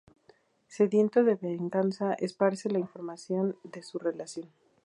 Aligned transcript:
Sediento 0.67 1.23
de 1.23 1.35
venganza 1.35 2.13
esparce 2.15 2.71
la 2.71 2.79
información 2.79 3.55
de 3.63 3.83
su 3.83 3.99
relación. 3.99 4.49